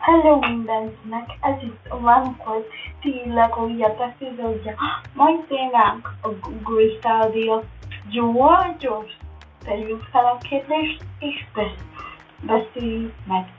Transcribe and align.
Hello 0.00 0.38
mindenkinek, 0.38 1.36
ez 1.40 1.62
itt 1.62 1.86
a 1.88 2.00
Vankot 2.00 2.66
Steel 2.98 3.34
legújabb 3.34 4.00
epizódja. 4.00 4.74
Mai 5.14 5.44
témánk 5.48 6.14
a 6.22 6.28
Google 6.28 6.96
Stadia. 6.98 7.62
Jól 8.10 8.76
gyors, 8.78 9.16
tegyük 9.64 10.02
fel 10.02 10.24
a 10.24 10.38
kérdést, 10.38 11.04
és 11.18 11.46
beszéljük 12.40 13.14
meg. 13.26 13.52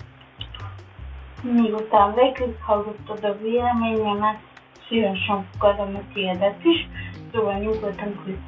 Miután 1.41 2.13
végig 2.13 2.61
hallgattad 2.61 3.23
a 3.23 3.37
véleményemet, 3.37 4.39
szívesen 4.87 5.47
fogadom 5.51 5.95
a 5.95 6.01
tiédet 6.13 6.63
is, 6.63 6.87
szóval 7.33 7.53
nyugodtan 7.53 8.21
küld 8.23 8.39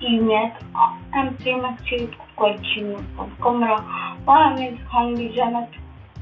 e-mailt 0.00 0.56
a 0.72 0.92
mcmcsit.com-ra, 1.10 3.84
valamint 4.24 4.80
hangüzenet 4.88 5.74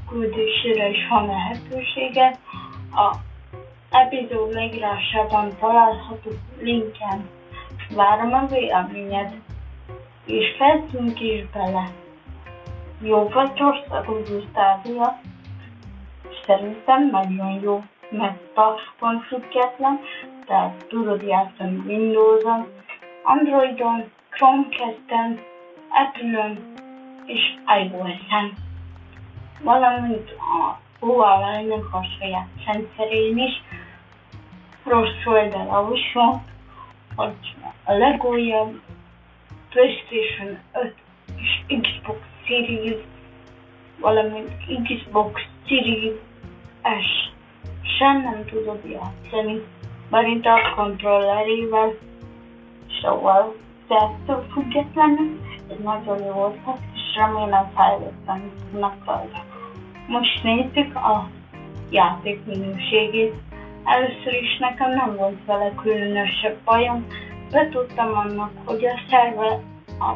küldésére 0.09 0.89
is 0.89 1.07
van 1.09 1.25
lehetősége. 1.25 2.37
A 2.91 3.15
epizód 3.89 4.53
leírásában 4.53 5.49
található 5.59 6.29
linken 6.59 7.29
várom 7.95 8.33
a 8.33 8.45
véleményed, 8.45 9.33
és 10.25 10.57
kezdjünk 10.57 11.19
is 11.19 11.45
bele. 11.53 11.83
Jó 13.01 13.27
vagy 13.27 13.53
gyors 13.53 13.79
a 13.89 14.05
Stadia? 14.49 15.19
Szerintem 16.45 17.09
nagyon 17.09 17.59
jó, 17.61 17.83
mert 18.09 18.37
touchpont 18.53 19.23
független, 19.23 19.99
tehát 20.45 20.85
tudod 20.87 21.21
játszani 21.21 21.81
Windows-on, 21.85 22.67
Androidon, 23.23 24.03
Chromecast-en, 24.29 25.39
Apple-on 25.89 26.73
és 27.25 27.41
iOS-en 27.81 28.66
valamint 29.61 30.29
a 30.29 30.79
Huawei-nek 30.99 31.93
a 31.93 32.05
saját 32.19 32.47
rendszerén 32.65 33.37
is. 33.37 33.61
Rossz 34.83 35.25
oldala 35.25 35.89
is 35.93 36.13
van, 36.13 36.43
hogy 37.15 37.55
a 37.83 37.93
legújabb 37.93 38.81
PlayStation 39.69 40.57
5 40.73 40.95
és 41.35 41.79
Xbox 41.81 42.19
Series, 42.45 42.97
valamint 43.99 44.51
Xbox 44.83 45.41
Series 45.65 46.15
S 46.83 47.35
sem 47.97 48.21
nem 48.21 48.45
tudod 48.45 48.79
játszani, 48.85 49.63
bárint 50.09 50.45
a 50.45 50.73
kontrollerével, 50.75 51.93
szóval 53.01 53.55
de 53.87 54.09
függetlenül 54.53 55.39
ez 55.69 55.77
nagyon 55.83 56.23
jó 56.23 56.33
volt, 56.33 56.57
remélem 57.17 57.71
fejleszteni 57.75 58.51
tudnak. 58.71 58.95
Most 60.07 60.43
nézzük 60.43 60.95
a 60.95 61.29
játék 61.89 62.45
minőségét. 62.45 63.33
Először 63.83 64.33
is 64.41 64.57
nekem 64.59 64.91
nem 64.91 65.15
volt 65.15 65.45
vele 65.45 65.71
különösebb 65.75 66.57
bajom, 66.65 67.07
de 67.49 67.69
tudtam 67.69 68.17
annak, 68.17 68.51
hogy 68.65 68.85
a 68.85 68.99
szerve 69.09 69.59
a 69.99 70.13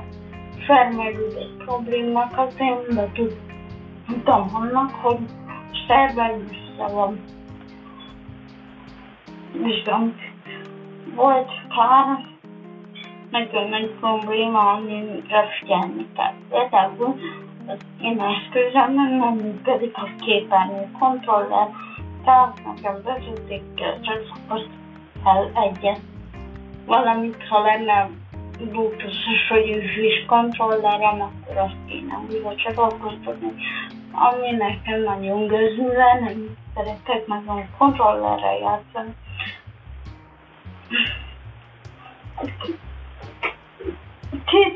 felmerül 0.66 1.38
egy 1.38 1.64
problémák, 1.66 2.38
azért 2.38 2.94
de 2.94 3.10
tudtam 4.08 4.46
annak, 4.54 4.92
hogy 4.92 5.20
a 5.48 5.86
szerve 5.88 6.38
vissza 6.38 6.94
van. 6.94 7.20
Viszont 9.52 10.16
volt 11.16 11.50
pár 11.68 12.31
nagy 13.32 13.90
probléma, 14.00 14.72
amire 14.72 15.48
figyelni 15.60 16.08
kell. 16.16 16.34
Például 16.50 17.20
az 17.68 17.78
én 18.02 18.20
eszközömön 18.20 19.12
nem 19.14 19.34
működik 19.34 19.98
a 19.98 20.10
képernyő 20.20 20.92
kontroller, 21.00 21.68
tehát 22.24 22.62
nekem 22.66 23.02
vezetékkel 23.04 24.00
csak 24.02 24.22
fel 25.24 25.52
egyet. 25.54 26.00
Valamit, 26.86 27.48
ha 27.50 27.62
lenne 27.62 28.10
bluetooth 28.58 29.50
vagy 29.50 29.70
üzlis 29.70 30.26
kontrollerem, 30.28 31.22
akkor 31.22 31.58
azt 31.58 31.78
kéne 31.88 32.20
újra 32.30 32.56
csatlakoztatni, 32.56 33.54
ami 34.12 34.52
nekem 34.52 35.02
nagyon 35.02 35.48
gözművel, 35.48 36.20
nem 36.20 36.58
szeretek 36.76 37.28
nagyon 37.28 37.66
kontrollerrel 37.78 38.58
játszani 38.58 39.16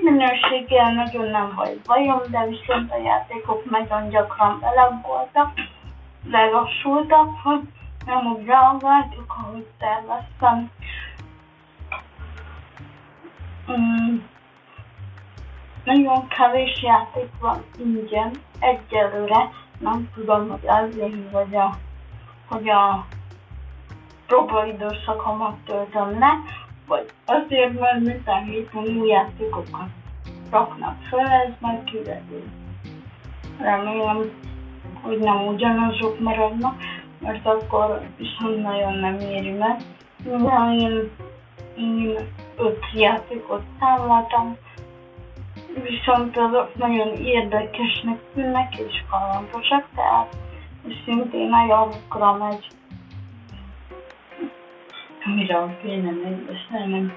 minőséggel 0.05 0.93
nagyon 0.93 1.29
nem 1.29 1.53
volt 1.55 1.81
bajom, 1.85 2.21
de 2.29 2.45
viszont 2.45 2.91
a 2.91 2.97
játékok 2.97 3.69
nagyon 3.69 4.09
gyakran 4.09 4.59
velem 4.59 5.01
voltak, 5.01 5.51
lelassultak, 6.29 7.29
hogy 7.43 7.61
nem 8.05 8.25
úgy 8.25 8.45
reagáltuk, 8.45 9.35
ahogy 9.38 9.66
terveztem. 9.77 10.71
Mm. 13.71 14.17
Nagyon 15.83 16.27
kevés 16.27 16.81
játék 16.83 17.29
van 17.39 17.63
ingyen, 17.77 18.31
egyelőre 18.59 19.49
nem 19.79 20.09
tudom, 20.13 20.49
hogy 20.49 20.67
az 20.67 20.97
én 20.97 21.29
vagy 21.31 21.55
a, 21.55 21.75
hogy 22.49 22.69
a 22.69 23.05
próba 24.27 24.66
időszakomat 24.66 25.55
töltöm 25.66 26.19
le, 26.19 26.39
vagy 26.88 27.06
azért, 27.25 27.79
mert 27.79 28.00
minden 28.00 28.44
héten 28.44 28.97
új 28.97 29.07
játékokat 29.07 29.88
raknak 30.51 30.96
fel, 31.09 31.28
ez 31.28 31.53
majd 31.59 31.84
kiderül. 31.84 32.44
Remélem, 33.59 34.31
hogy 35.01 35.18
nem 35.19 35.47
ugyanazok 35.47 36.19
maradnak, 36.19 36.75
mert 37.19 37.46
akkor 37.46 38.01
viszont 38.18 38.62
nagyon 38.62 38.94
nem 38.94 39.19
éri 39.19 39.51
meg. 39.51 39.81
Mivel 40.23 40.78
én, 40.79 41.12
én 41.78 42.18
öt 42.57 42.85
játékot 42.94 43.62
számoltam, 43.79 44.57
viszont 45.84 46.38
azok 46.38 46.75
nagyon 46.75 47.13
érdekesnek 47.13 48.19
tűnnek 48.34 48.78
és 48.78 49.03
kalandosak, 49.09 49.85
tehát 49.96 50.35
szintén 51.06 51.53
a 51.53 51.66
javukra 51.66 52.34
megy 52.34 52.67
kéne 55.81 56.11
még 56.11 56.45
beszélnem. 56.45 57.13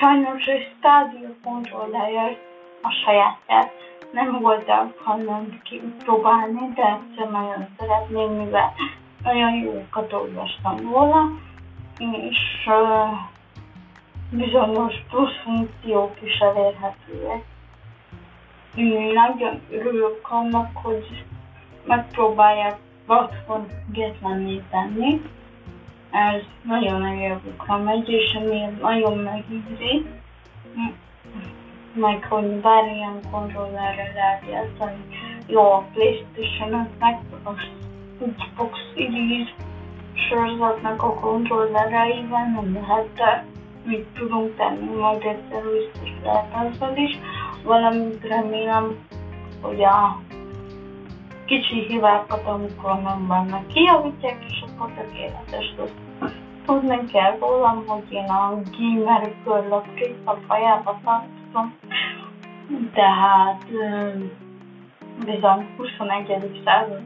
Sajnos 0.00 0.44
egy 0.44 0.68
stádió 0.78 1.28
kontrollerje 1.44 2.38
a 2.82 2.90
sajátját 3.04 3.72
nem 4.12 4.40
volt 4.40 4.68
alkalmam 4.68 5.60
kipróbálni, 5.62 6.72
de 6.74 6.82
egyszer 6.82 7.30
nagyon 7.30 7.68
szeretném, 7.78 8.30
mivel 8.30 8.74
nagyon 9.22 9.54
jókat 9.54 10.12
olvastam 10.12 10.76
volna, 10.76 11.30
és 11.98 12.66
uh, 12.66 13.18
bizonyos 14.30 14.94
plusz 15.08 15.36
funkciók 15.44 16.16
is 16.22 16.38
elérhetőek. 16.38 17.44
Én 18.74 19.12
nagyon 19.12 19.60
örülök 19.70 20.28
annak, 20.30 20.70
hogy 20.74 21.24
megpróbálják 21.86 22.76
platform 23.06 23.62
függetlenné 23.84 24.62
tenni, 24.70 25.20
ez 26.12 26.42
nagyon 26.62 27.00
nagyobbukkal 27.00 27.78
megy, 27.78 28.08
és 28.08 28.34
ami 28.34 28.60
nagyon 28.80 29.18
megízi, 29.18 30.06
meg 31.94 32.24
hogy 32.28 32.44
bármilyen 32.44 33.20
kontrollerre 33.30 34.12
lehet 34.14 34.42
játszani. 34.50 35.04
Jó, 35.46 35.72
a 35.72 35.84
Playstation 35.92 36.88
5-nek, 37.00 37.18
a 37.44 37.50
Xbox 38.18 38.78
Series 38.94 39.54
sorozatnak 40.28 41.02
a 41.02 41.14
kontrollereivel 41.14 42.46
nem 42.46 42.72
lehet, 42.72 43.12
de 43.14 43.44
mit 43.84 44.06
tudunk 44.14 44.56
tenni, 44.56 44.96
majd 44.96 45.22
egyszer 45.22 45.62
biztos 45.62 46.10
lehet 46.22 46.54
azzal 46.54 46.96
is, 46.96 47.18
valamint 47.64 48.24
remélem, 48.24 48.98
hogy 49.60 49.84
a 49.84 50.20
kicsi 51.46 51.86
hibákat, 51.88 52.46
amikor 52.46 53.02
nem 53.02 53.26
vannak 53.26 53.66
kijavítják, 53.66 54.44
és 54.48 54.64
akkor 54.66 54.90
tökéletes 54.92 55.74
lesz. 55.78 55.94
Tudni 56.66 57.04
kell 57.04 57.36
rólam, 57.38 57.84
hogy 57.86 58.12
én 58.12 58.28
a 58.28 58.60
gamer 58.78 59.32
körlökét 59.44 60.18
a 60.24 60.34
fajába 60.46 61.00
tartom, 61.04 61.74
tehát 62.94 63.64
bizony 65.24 65.66
21. 65.76 66.60
század. 66.64 67.00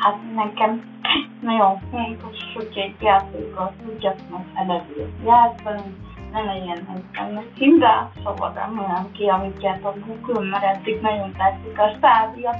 Hát 0.00 0.16
nekem 0.34 0.94
nagyon 1.40 1.78
fontos, 1.90 2.38
hogy 2.54 2.78
egy 2.78 2.94
játékot 3.00 3.72
tudjak 3.84 4.16
meg 4.30 4.46
eledül 4.54 5.08
játszani, 5.24 5.94
ne 6.36 6.52
legyen 6.52 6.86
nekem 7.12 7.44
szinte 7.56 8.10
szóval 8.24 8.52
remélem 8.52 9.12
ki, 9.12 9.26
amit 9.26 9.64
a 9.64 9.92
Google, 10.06 10.48
mert 10.48 10.64
eddig 10.64 11.00
nagyon 11.00 11.32
tetszik 11.32 11.78
a 11.78 11.92
stádia. 11.96 12.56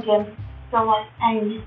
Igen, 0.00 0.34
szóval 0.70 1.06
ennyi. 1.18 1.60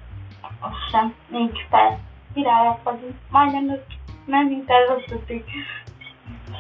Azt 0.60 0.90
sem, 0.92 1.14
nincs 1.28 1.66
perc. 1.70 1.98
Királyak 2.34 2.84
vagyunk, 2.84 3.16
majdnem 3.30 3.70
öt, 3.70 3.86
nem 4.26 4.46
mint 4.46 4.70
előszöttig. 4.70 5.44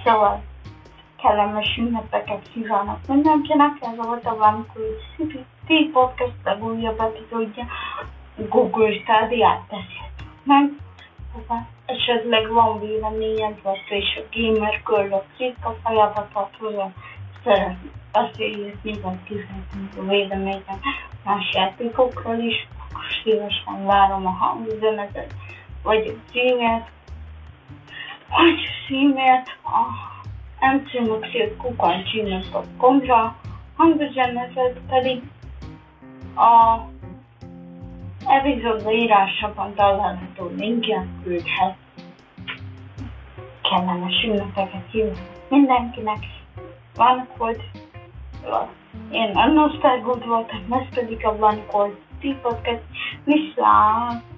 Szóval 0.03 0.44
kellemes 1.21 1.77
ünnepeket 1.77 2.50
kívánok 2.53 3.00
mindenkinek, 3.07 3.77
ez 3.81 4.06
volt 4.06 4.25
a 4.25 4.38
Vancouver 4.38 4.91
City. 5.15 5.89
Podcast 5.91 6.33
legújabb 6.44 7.00
epizódja 7.00 7.65
Google 8.50 8.94
stádiát 8.94 9.62
beszélt 9.69 10.24
meg. 10.44 10.71
Esetleg 11.85 12.51
van 12.51 12.79
véleményed, 12.79 13.61
vagy 13.63 13.83
te 13.89 13.95
is 13.95 14.15
a 14.15 14.21
gamer 14.31 14.81
girl 14.85 15.13
a 15.13 15.23
kritka 15.35 15.77
fejába 15.83 16.27
tartozom, 16.33 16.93
szeretnék 17.43 17.91
beszélgetni, 18.11 18.99
vagy 19.01 19.23
kifejezni 19.23 19.89
a 19.97 20.01
véleményem 20.01 20.79
más 21.23 21.49
játékokról 21.53 22.37
is, 22.37 22.67
akkor 22.79 23.03
szívesen 23.23 23.85
várom 23.85 24.25
a 24.25 24.29
hangüzenetet, 24.29 25.33
vagy 25.83 26.07
a 26.07 26.11
címet, 26.31 26.89
vagy 28.29 28.63
a 28.65 28.69
címet 28.88 29.57
a 29.63 29.88
mcmaxiot.com-ra, 30.73 33.35
hangüzenetet 33.77 34.79
pedig 34.89 35.21
a 36.35 36.79
epizód 38.35 38.91
írásában 38.91 39.73
található 39.75 40.51
linkjen 40.57 41.21
küldhet. 41.23 41.75
Kellemes 43.61 44.23
ünnepeket 44.23 44.89
kívánok 44.91 45.17
mindenkinek. 45.49 46.17
Vannak 46.95 47.37
volt, 47.37 47.61
én 49.11 49.31
a 49.35 49.45
Nostalgót 49.45 50.25
voltam, 50.25 50.65
ez 50.69 50.93
pedig 50.93 51.25
a 51.25 51.37
Vankolt 51.37 51.97
Podcast. 52.41 52.83
Viszlát! 53.23 54.34